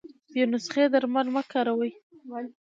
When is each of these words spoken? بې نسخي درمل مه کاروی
بې 0.33 0.43
نسخي 0.51 0.85
درمل 0.93 1.27
مه 1.35 1.41
کاروی 1.51 1.91